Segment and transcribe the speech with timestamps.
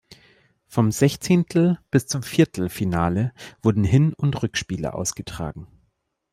[0.65, 5.67] Vom Sechzehntel- bis zum Viertelfinale wurden Hin- und Rückspiele ausgetragen.